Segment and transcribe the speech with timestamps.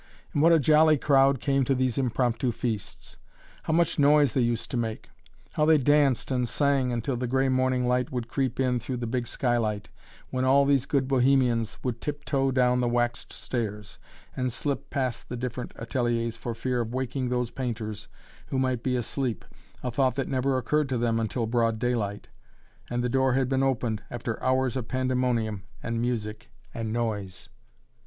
[0.33, 3.17] And what a jolly crowd came to these impromptu feasts!
[3.61, 5.09] How much noise they used to make!
[5.53, 9.05] How they danced and sang until the gray morning light would creep in through the
[9.05, 9.91] big skylight,
[10.31, 13.99] when all these good bohemians would tiptoe down the waxed stairs,
[14.35, 18.07] and slip past the different ateliers for fear of waking those painters
[18.47, 19.45] who might be asleep
[19.83, 22.27] a thought that never occurred to them until broad daylight,
[22.89, 27.49] and the door had been opened, after hours of pandemonium and music and noise!